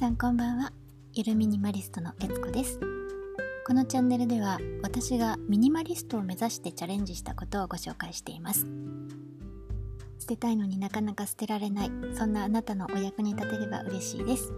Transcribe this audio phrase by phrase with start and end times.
[0.00, 0.72] さんこんばんは。
[1.12, 2.80] ゆるミニマリストのえつこです。
[3.66, 8.66] このチャンネルでは私がミニマリストを目指してチャレンジしたことをご紹介しています。
[10.18, 14.50] 捨てたいのになかなか捨てられないそんなあなたのお役に立てれば嬉しいです。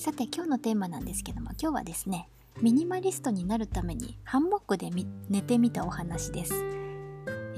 [0.00, 2.28] さて今日のテーマなんですけども今日はですね
[2.60, 4.90] ミニマリストになるためにハンモックで
[5.28, 6.81] 寝てみたお話です。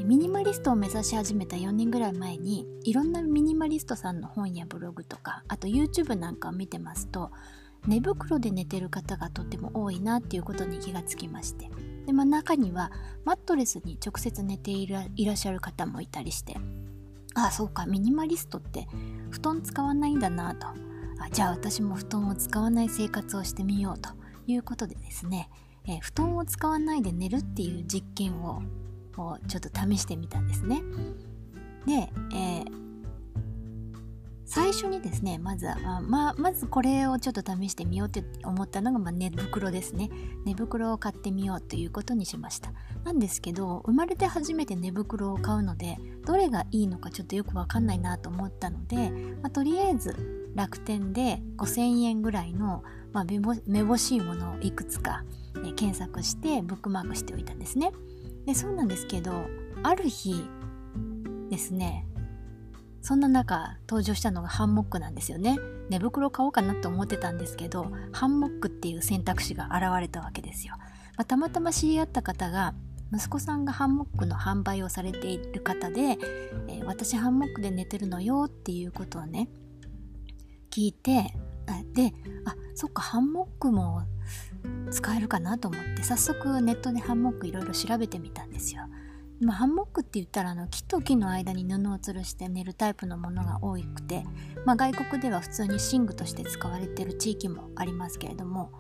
[0.04, 7.30] ミニマリストを目指し始めた4年ぐらい前にいろんなミニマリストさんの本やブログとかあと YouTube なんかを見てますと
[7.86, 11.70] 寝袋で寝てる方がとっても多いなっていうことに気がつきまして。
[12.04, 12.92] で、まあ、中には
[13.24, 16.54] マットレスに直接寝ていらっしゃる方もいたりして
[17.34, 18.86] ああそうかミニマリストって
[19.30, 20.66] 布団使わないんだなと。
[20.66, 24.10] あじゃあ私も布団を使わない生活をしてみようと
[24.46, 25.48] いうことでですね、
[25.86, 28.60] え布団を使わないで寝るっていう実験を
[29.18, 30.82] をちょっと試してみたんですね。
[31.86, 31.92] で、
[32.34, 32.84] えー、
[34.46, 40.10] 最初にですねまずは、ま、まずこれをちょっと試してみようって思ったのが、まあ、寝袋ですね。
[40.44, 42.72] 寝袋を買ってみようということにしました。
[43.04, 49.10] なんですけど生まれて初めて寝袋を買うのでどれがいいのかちょっとよくわかんないなと思ったので、
[49.42, 53.24] まあ、とりあえず楽天で5000円ぐらいの、まあ、
[53.66, 55.24] めぼしいものをいくつか、
[55.62, 57.92] ね、検索してブックマークしておいたんですね。
[58.46, 59.46] でそうなんですけど
[59.82, 60.44] ある日
[61.50, 62.06] ですね
[63.00, 65.58] そんな中登場したのがハンモックなんですよね。
[65.90, 70.84] 寝袋買おうかなと思ってたんですけどハンモックっていう選択肢が現れたわけですよ、ま
[71.18, 72.72] あ、たまたま知り合った方が
[73.12, 76.00] 息子さんがハンモックの販売をされている方で、
[76.68, 79.50] えー、私ハンモックで寝てるのよっていうことをね
[80.70, 81.34] 聞いて
[81.94, 82.12] で
[82.44, 84.02] あそっかハンモックも
[84.94, 88.82] 使えるかなと思って早速ネットでハンモックいろいろ調べてみたんですよ。
[89.40, 94.22] まあ、ハンモックって言ったらあの木と木の間に布を吊るして寝るタイプのものが多くて、
[94.64, 98.70] まあ、外国では普通に寝具として使われてる地域もありますけれども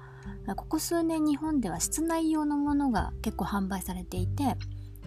[0.56, 4.56] ここ数年日本では室内用のものが結構販売されていて、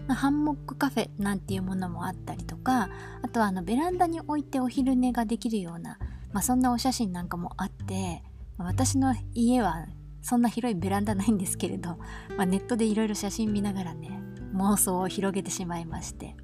[0.08, 2.90] ハンモックカフェなんていうものもあったりとか
[3.22, 5.98] あとはあのベランダに置いてお昼寝ができるような、
[6.32, 8.22] まあ、そんなお写真なんかもあって
[8.58, 9.86] 私の家は
[10.22, 11.98] そんな広いベランダないんですけれど、
[12.36, 14.20] まあ、ネットでいろいろ写真見ながらね
[14.54, 16.36] 妄想を広げてしまいまして。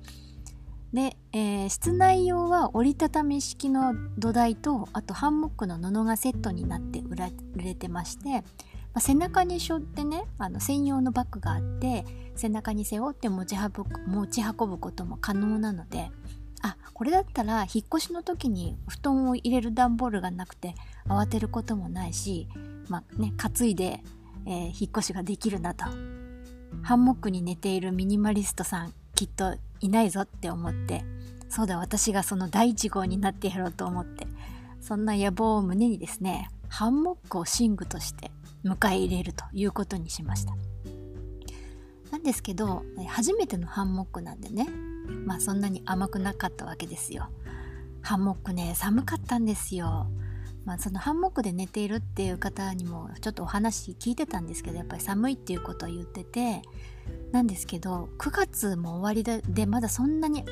[0.92, 8.42] で、えー、室内用は折りたたみ式の土台とあとハンモックの布がセットになって売られてまして、ま
[8.94, 12.04] あ、背中に背負ってねあの専用のバッグがあって
[12.36, 13.56] 背中に背負って持ち
[14.06, 16.12] 持ち運ぶことも可能なので
[16.62, 20.74] あこれだったら引っ越しの時に布団を入れる段ボールがなくて
[21.08, 22.48] 慌てることもないし
[22.88, 24.00] まあね、担いで、
[24.46, 25.84] えー、引っ越しができるなと。
[26.82, 31.04] ハンモックに寝ているミニマリストさん、きっといないぞって思って、
[31.48, 34.26] そうだ、私がその第一号になってやろうと思って、
[34.80, 38.30] そんな野望を胸にですね、ハンモックを寝具として
[38.64, 40.54] 迎え入れるということにしました。
[42.10, 44.68] なんですけど、初めてのハンモックなんでね、
[45.24, 47.28] まあそんなに甘くなかったわけですよ。
[48.02, 50.06] ハンモックね、寒かったんですよ。
[50.64, 56.62] まあ、そのハンモックで寝ているっていう方にもちょっとお話聞いてたんですけどやっぱり寒いっていうことを言ってて
[57.32, 60.44] なんですけど9月も終わりででまだそんなに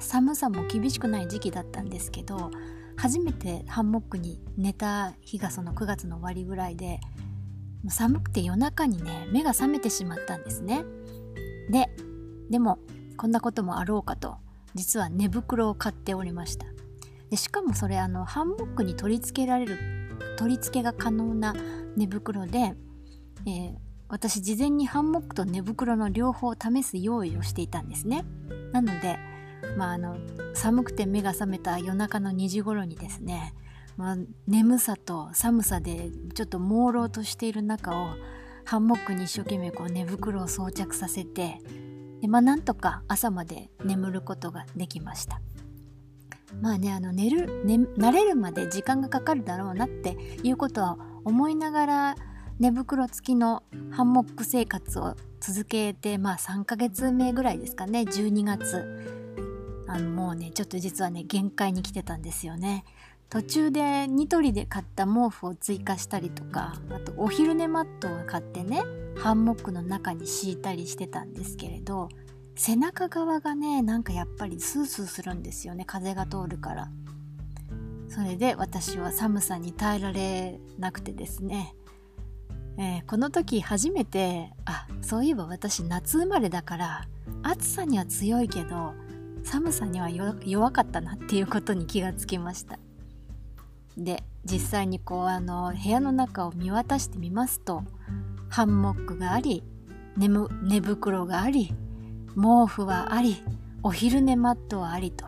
[0.00, 2.50] 寒さも厳しくない時期だったんですけど
[2.96, 7.00] 初めてハンモックに寝た日がその9月の終わりぐらいで
[7.88, 10.84] 寒くて夜中にね目が覚めてしまったんですね。
[11.70, 11.90] で
[12.50, 12.78] でも
[13.16, 14.36] こんなこともあろうかと
[14.74, 16.66] 実は寝袋を買っておりました。
[17.30, 19.78] でしかもそれあのハンモックに取り付けられる
[20.36, 21.54] 取り付けが可能な
[21.96, 22.74] 寝袋で、
[23.46, 23.74] えー、
[24.08, 28.24] 私事前にハンモックと寝袋の両方を試す用意をしていたんですね。
[28.72, 29.18] なので、
[29.76, 30.16] まあ、あの
[30.54, 33.54] 寒くて目が覚めた夜中の2時頃にですね、
[33.96, 34.16] まあ、
[34.46, 38.08] 眠さと寒さでちょっと朦朧としている中を
[38.64, 41.60] ハンモックに一生懸命こう寝袋を装着させて
[42.20, 45.40] で、まあ、なんとか朝まで眠ることができました。
[46.60, 52.16] まあねあの寝る、ね、慣れるまで時間がかかるだろうなっていうことは思いながら
[52.58, 58.00] 寝袋付きのハンモック生活を続けてまあ3ヶ月目ぐらいですかね。
[58.00, 59.28] 12月。
[59.86, 62.84] あのもうねちょっと実はね限界に来てたんですよね。
[63.30, 68.82] 途中でニトリで買った毛布を追加したりとかあとお昼寝マットを買ってね
[69.18, 72.08] ハンモックの中に敷いたりしてたんですけれど
[72.58, 75.84] 背中側がねなんかやっぱりスースーするんですよね。
[75.86, 76.90] 風が通るから。
[78.08, 81.74] それで私は寒さに耐えられなくてですね、
[82.76, 87.08] えー、この時初めてあそういえば私夏生まれだから
[87.42, 88.94] 暑さには強いけど
[89.44, 92.78] 寒さには弱かったなっていうことに気がつきました。
[93.96, 97.84] で実際にこうあの部屋の中を見渡してみますと
[98.48, 99.62] ハンモックがあり
[100.16, 100.28] 寝
[100.62, 101.72] 寝袋があり
[102.34, 103.42] 毛布はあり
[103.82, 105.24] お昼寝マットはありと。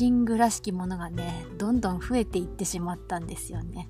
[0.00, 3.88] 寝具らしきものがねどんどん増えていってしまったんですよね。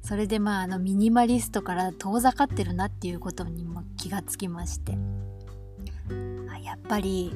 [0.00, 4.96] それでまああのミニマリストから遠ざかってるなっていうことにも気がつきまして。
[6.50, 7.32] あやっぱり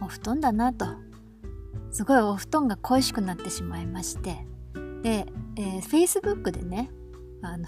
[0.00, 0.86] お布団だなと。
[1.90, 4.46] すごいお布団が恋しくなってしまいまして。
[5.02, 5.26] で、
[5.56, 6.90] えー、Facebook でね
[7.42, 7.66] あの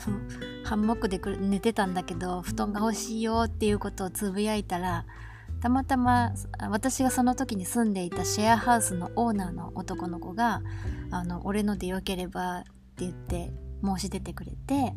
[0.64, 5.04] ハンモックで寝てたんだけど布団が欲しいよっていうことをつぶやいたら
[5.66, 6.32] たまたま
[6.70, 10.62] 私がその時に住んでいたシェアハウスのオーナーの男の子が
[11.10, 13.52] 「あの俺のでよければ」って言って
[13.82, 14.94] 申し出てくれて、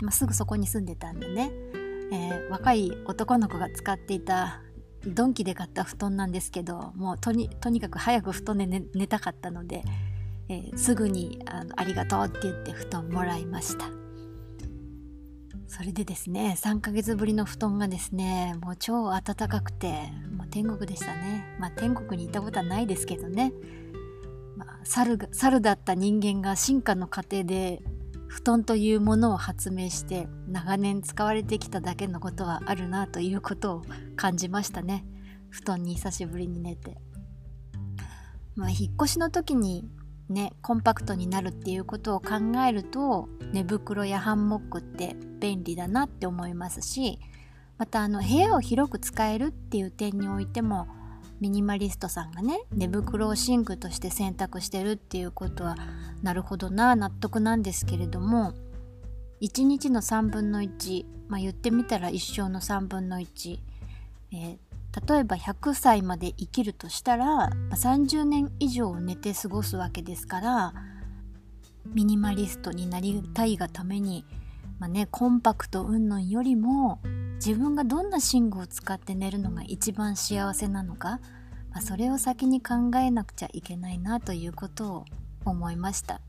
[0.00, 1.50] まあ、すぐそこに住んでたんでね、
[2.12, 4.62] えー、若い男の子が使っていた
[5.04, 9.82] ドンキで買った布団なんですけどもうとにかく早く布団で寝寝たかったので、
[10.48, 14.01] えー、すぐにあの「ありがとう」って言って布団もらいました。
[15.74, 21.46] それでですね3ヶ月ぶりの布団がですねもう超暖かくてもう天国でしたね。
[21.58, 23.54] まあ天国にいたことはないですけどね、
[24.54, 27.82] まあ、猿猿だった人間が進化の過程で
[28.28, 33.82] 布団というものを発明して長年使われてきただけのことはあるなということを
[34.14, 35.06] 感じましたね。
[35.48, 36.98] 布団に久しぶりに寝て。
[38.56, 39.88] まあ引っ越しの時に
[40.32, 42.30] ねコンパクトになるっていうことを考
[42.66, 47.18] えると寝袋やハンモックって便利だなって思いますし
[47.78, 50.88] またあの部屋を広く使えるっていう点においても
[51.40, 55.76] ミニマリストさんがね寝袋を寝具として選択してるっていうことは
[56.22, 58.54] なるほどな納得なんですけれども
[59.40, 63.58] 1日の3分の1、まあ、言ってみたら一生の3分の1、
[64.32, 64.58] えー、
[65.06, 70.74] 例えば100歳まで生きるとしたら30年以上寝て過ごすわけですから
[71.86, 74.24] ミニマリストになりたいがために、
[74.78, 77.00] まあね、コンパクト云々よりも
[77.36, 81.20] 自分がどんな寝具を使って寝るのが一番幸せなのか、
[81.70, 85.04] まあ、それを先に考えなくちゃいけないなということを
[85.44, 86.20] 思いました、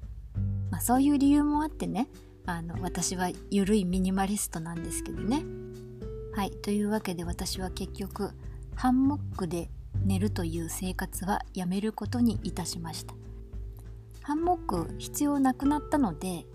[0.71, 2.07] まあ、そういう理由もあってね
[2.45, 5.43] あの私は緩いミニマリストなんですけどね。
[6.35, 8.31] はいというわけで私は結局
[8.75, 9.69] ハンモックで
[10.05, 13.15] 寝るという生活はやめることにいたしました。
[14.21, 16.45] ハンモック必要なくなったので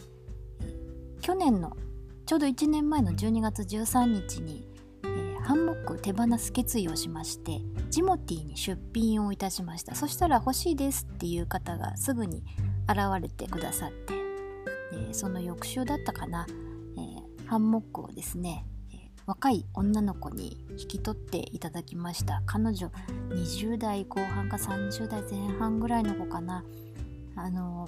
[1.21, 1.77] 去年の
[2.25, 4.67] ちょうど1年前の12月13日に、
[5.05, 7.61] え、ハンモック手放す決意をしまして
[7.91, 9.95] ジモティに出品をいたしました。
[9.95, 12.43] そしたら欲しいですっていう方がすぐに
[12.89, 14.15] 現れてくださって、
[14.93, 16.47] えー、その翌週だったかな、
[16.97, 18.65] えー、ハンモックをですね
[19.29, 22.43] 若い女の子に引き取っていただきました。
[22.47, 22.91] 彼女
[23.29, 26.65] 20代後半か30代前半ぐらいの子かな。
[27.37, 27.87] あの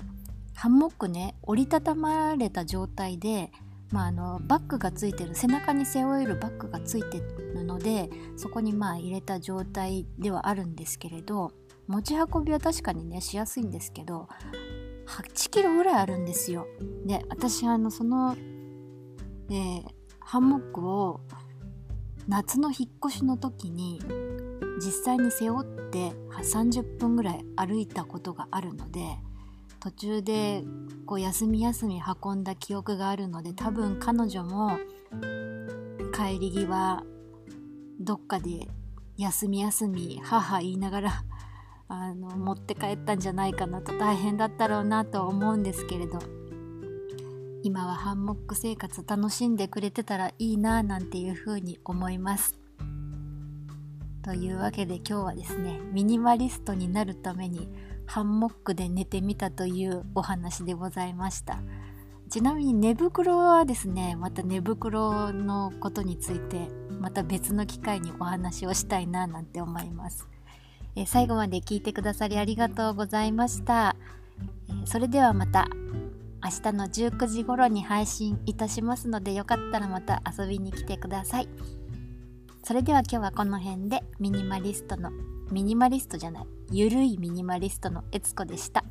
[0.55, 3.51] ハンモックね折りたたまれた状態で、
[3.91, 7.23] まあ、あのバッグがついてる背中に背負えるバッグがついて
[7.55, 11.53] るのでそこにまあ入れた状態ではあるんですけれど
[11.87, 14.29] 持ち運びは確かにねしやすいんですけど
[15.07, 16.67] 8キロぐらいあるんですよ。
[17.07, 18.37] で私あのその、
[19.49, 20.00] えー、
[20.31, 21.23] ハンモックを
[22.29, 24.01] 夏の引っ越しの時に
[24.77, 29.01] 実際に背負って30分ぐらい歩いたことがあるので
[29.81, 30.63] 途中で
[31.05, 34.79] こう休み休み運んだ記憶があるので多分彼女も
[36.15, 37.03] 帰り際
[37.99, 38.69] どっかで
[39.17, 41.25] 休み休み母言いながら
[41.89, 46.21] あの持って帰ったんじゃないかなと大変だったろうなと思うんですけれど。
[47.63, 52.59] 今はハンモック生活楽しんでくれてたらいいななんていうふうに思います。
[54.23, 57.69] というわけで今日はですねミニマリストになるために
[58.07, 61.59] ハンモックで寝てみたというお話でございました。
[62.31, 70.27] ちなみに寝袋はですねまた寝袋のことについてまた別の機会にお話をしたいななんて思います。
[70.97, 73.97] え最後まで聞いてくださりありがとうございました。
[74.71, 75.69] えそれではまた。
[76.43, 81.49] 明日の19時頃に配信いたしますのでよかったらまた遊びに来てください
[82.63, 85.11] それでは今日はこの辺でミニマリストの
[85.51, 88.85] ミニマリストじゃないゆるいミニマリストのえつこでした。